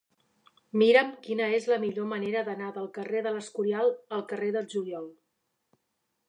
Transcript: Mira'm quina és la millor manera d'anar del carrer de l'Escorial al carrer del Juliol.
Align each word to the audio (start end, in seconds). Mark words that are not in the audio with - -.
Mira'm 0.81 1.11
quina 1.27 1.49
és 1.57 1.67
la 1.71 1.77
millor 1.83 2.07
manera 2.13 2.41
d'anar 2.47 2.71
del 2.79 2.89
carrer 2.97 3.21
de 3.27 3.35
l'Escorial 3.37 3.93
al 4.19 4.25
carrer 4.33 4.51
del 4.57 4.69
Juliol. 4.75 5.07